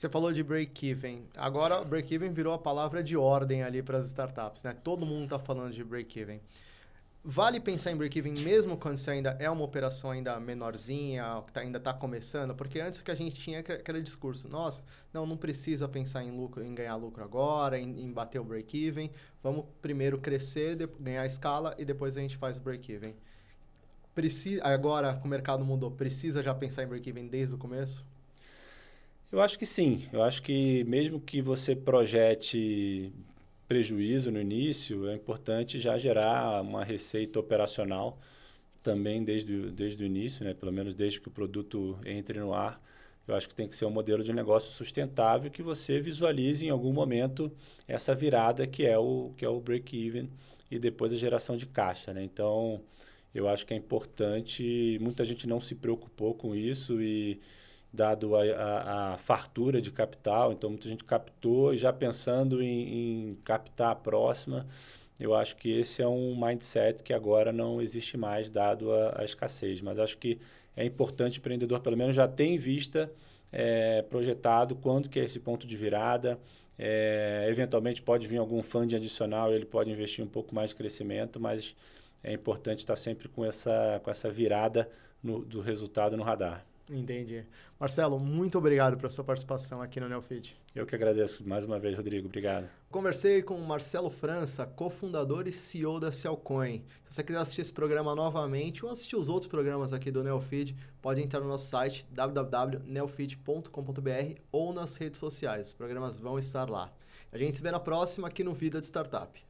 Você 0.00 0.08
falou 0.08 0.32
de 0.32 0.42
break-even. 0.42 1.26
Agora, 1.36 1.84
break-even 1.84 2.32
virou 2.32 2.54
a 2.54 2.58
palavra 2.58 3.02
de 3.02 3.18
ordem 3.18 3.62
ali 3.62 3.82
para 3.82 3.98
as 3.98 4.06
startups, 4.06 4.62
né? 4.62 4.72
Todo 4.72 5.04
mundo 5.04 5.24
está 5.24 5.38
falando 5.38 5.74
de 5.74 5.84
break-even. 5.84 6.40
Vale 7.22 7.60
pensar 7.60 7.92
em 7.92 7.96
break-even 7.98 8.32
mesmo 8.32 8.78
quando 8.78 8.96
você 8.96 9.10
ainda 9.10 9.36
é 9.38 9.50
uma 9.50 9.62
operação 9.62 10.10
ainda 10.10 10.40
menorzinha, 10.40 11.44
que 11.46 11.52
tá, 11.52 11.60
ainda 11.60 11.76
está 11.76 11.92
começando? 11.92 12.54
Porque 12.54 12.80
antes 12.80 13.02
que 13.02 13.10
a 13.10 13.14
gente 13.14 13.38
tinha 13.38 13.60
aquele 13.60 14.00
discurso, 14.00 14.48
nossa, 14.48 14.82
não, 15.12 15.26
não 15.26 15.36
precisa 15.36 15.86
pensar 15.86 16.24
em 16.24 16.30
lucro, 16.30 16.64
em 16.64 16.74
ganhar 16.74 16.96
lucro 16.96 17.22
agora, 17.22 17.78
em, 17.78 18.00
em 18.00 18.10
bater 18.10 18.38
o 18.38 18.44
break-even. 18.44 19.10
Vamos 19.42 19.66
primeiro 19.82 20.16
crescer, 20.16 20.76
de, 20.76 20.86
ganhar 20.98 21.26
escala 21.26 21.74
e 21.76 21.84
depois 21.84 22.16
a 22.16 22.20
gente 22.22 22.38
faz 22.38 22.56
o 22.56 22.60
break-even 22.62 23.14
agora 24.62 25.14
que 25.16 25.24
o 25.24 25.28
mercado 25.28 25.64
mudou, 25.64 25.90
precisa 25.90 26.42
já 26.42 26.54
pensar 26.54 26.82
em 26.82 26.86
break-even 26.86 27.28
desde 27.28 27.54
o 27.54 27.58
começo? 27.58 28.04
Eu 29.32 29.40
acho 29.40 29.58
que 29.58 29.64
sim. 29.66 30.08
Eu 30.12 30.22
acho 30.22 30.42
que 30.42 30.82
mesmo 30.84 31.20
que 31.20 31.40
você 31.40 31.76
projete 31.76 33.12
prejuízo 33.68 34.32
no 34.32 34.40
início, 34.40 35.08
é 35.08 35.14
importante 35.14 35.78
já 35.78 35.96
gerar 35.96 36.60
uma 36.62 36.82
receita 36.82 37.38
operacional 37.38 38.18
também 38.82 39.22
desde, 39.22 39.70
desde 39.70 40.02
o 40.02 40.06
início, 40.06 40.44
né? 40.44 40.54
pelo 40.54 40.72
menos 40.72 40.94
desde 40.94 41.20
que 41.20 41.28
o 41.28 41.30
produto 41.30 41.96
entre 42.04 42.40
no 42.40 42.52
ar. 42.52 42.82
Eu 43.28 43.36
acho 43.36 43.48
que 43.48 43.54
tem 43.54 43.68
que 43.68 43.76
ser 43.76 43.84
um 43.84 43.90
modelo 43.90 44.24
de 44.24 44.32
negócio 44.32 44.72
sustentável 44.72 45.48
que 45.48 45.62
você 45.62 46.00
visualize 46.00 46.66
em 46.66 46.70
algum 46.70 46.92
momento 46.92 47.52
essa 47.86 48.12
virada 48.12 48.66
que 48.66 48.84
é 48.84 48.98
o, 48.98 49.32
que 49.36 49.44
é 49.44 49.48
o 49.48 49.60
break-even 49.60 50.28
e 50.68 50.78
depois 50.78 51.12
a 51.12 51.16
geração 51.16 51.56
de 51.56 51.66
caixa. 51.66 52.12
Né? 52.12 52.24
Então, 52.24 52.82
eu 53.32 53.48
acho 53.48 53.64
que 53.64 53.72
é 53.72 53.76
importante, 53.76 54.98
muita 55.00 55.24
gente 55.24 55.46
não 55.46 55.60
se 55.60 55.76
preocupou 55.76 56.34
com 56.34 56.56
isso 56.56 57.00
e 57.00 57.40
dado 57.92 58.36
a, 58.36 58.42
a, 58.42 59.14
a 59.14 59.18
fartura 59.18 59.80
de 59.80 59.90
capital, 59.90 60.52
então 60.52 60.70
muita 60.70 60.88
gente 60.88 61.04
captou 61.04 61.74
e 61.74 61.76
já 61.76 61.92
pensando 61.92 62.62
em, 62.62 63.30
em, 63.30 63.38
captar 63.44 63.90
a 63.90 63.94
próxima, 63.94 64.66
eu 65.18 65.34
acho 65.34 65.56
que 65.56 65.70
esse 65.70 66.00
é 66.00 66.08
um 66.08 66.34
mindset 66.40 67.02
que 67.02 67.12
agora 67.12 67.52
não 67.52 67.82
existe 67.82 68.16
mais 68.16 68.48
dado 68.48 68.92
a, 68.92 69.20
a 69.20 69.24
escassez, 69.24 69.80
mas 69.80 69.98
acho 69.98 70.16
que 70.18 70.38
é 70.76 70.84
importante 70.84 71.38
o 71.38 71.40
empreendedor 71.40 71.80
pelo 71.80 71.96
menos 71.96 72.14
já 72.14 72.28
ter 72.28 72.44
em 72.44 72.56
vista 72.56 73.12
é, 73.52 74.02
projetado 74.02 74.76
quando 74.76 75.08
que 75.08 75.18
é 75.18 75.24
esse 75.24 75.40
ponto 75.40 75.66
de 75.66 75.76
virada. 75.76 76.38
É, 76.78 77.46
eventualmente 77.50 78.00
pode 78.00 78.26
vir 78.26 78.38
algum 78.38 78.62
fundo 78.62 78.96
adicional, 78.96 79.52
ele 79.52 79.66
pode 79.66 79.90
investir 79.90 80.24
um 80.24 80.28
pouco 80.28 80.54
mais 80.54 80.70
de 80.70 80.76
crescimento, 80.76 81.38
mas 81.38 81.76
é 82.22 82.32
importante 82.32 82.78
estar 82.78 82.96
sempre 82.96 83.28
com 83.28 83.44
essa, 83.44 84.00
com 84.02 84.10
essa 84.10 84.30
virada 84.30 84.88
no, 85.22 85.44
do 85.44 85.60
resultado 85.60 86.16
no 86.16 86.22
radar. 86.22 86.64
Entendi. 86.90 87.46
Marcelo, 87.78 88.18
muito 88.18 88.58
obrigado 88.58 88.96
pela 88.96 89.08
sua 89.08 89.22
participação 89.22 89.80
aqui 89.80 90.00
no 90.00 90.08
Neofeed. 90.08 90.56
Eu 90.74 90.84
que 90.84 90.94
agradeço 90.94 91.46
mais 91.46 91.64
uma 91.64 91.78
vez, 91.78 91.96
Rodrigo. 91.96 92.26
Obrigado. 92.26 92.68
Conversei 92.90 93.42
com 93.42 93.54
o 93.54 93.66
Marcelo 93.66 94.10
França, 94.10 94.66
cofundador 94.66 95.46
e 95.46 95.52
CEO 95.52 96.00
da 96.00 96.10
Cellcoin. 96.10 96.82
Se 97.04 97.14
você 97.14 97.22
quiser 97.22 97.38
assistir 97.38 97.60
esse 97.60 97.72
programa 97.72 98.14
novamente 98.14 98.84
ou 98.84 98.90
assistir 98.90 99.16
os 99.16 99.28
outros 99.28 99.48
programas 99.48 99.92
aqui 99.92 100.10
do 100.10 100.24
Neofeed, 100.24 100.74
pode 101.00 101.22
entrar 101.22 101.40
no 101.40 101.48
nosso 101.48 101.68
site 101.68 102.04
www.neofeed.com.br 102.10 104.40
ou 104.50 104.72
nas 104.72 104.96
redes 104.96 105.20
sociais. 105.20 105.68
Os 105.68 105.74
programas 105.74 106.18
vão 106.18 106.38
estar 106.38 106.68
lá. 106.68 106.92
A 107.32 107.38
gente 107.38 107.56
se 107.56 107.62
vê 107.62 107.70
na 107.70 107.78
próxima 107.78 108.26
aqui 108.26 108.42
no 108.42 108.52
Vida 108.52 108.80
de 108.80 108.86
Startup. 108.86 109.40